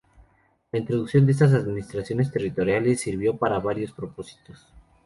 La 0.71 0.79
introducción 0.79 1.27
de 1.27 1.33
estas 1.33 1.53
administraciones 1.53 2.31
territoriales 2.31 3.01
sirvió 3.01 3.37
para 3.37 3.59
varios 3.59 3.91
propósitos. 3.91 4.67